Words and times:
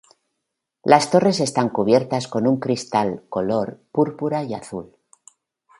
Las 0.83 1.11
torres 1.11 1.39
están 1.41 1.69
cubiertas 1.69 2.27
con 2.27 2.47
un 2.47 2.59
cristal 2.59 3.23
color 3.29 3.79
púrpura 3.91 4.43
y 4.43 4.55
azul. 4.55 4.97